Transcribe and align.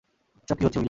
এসব 0.43 0.57
কী 0.57 0.63
হচ্ছে, 0.65 0.69
উইল? 0.71 0.79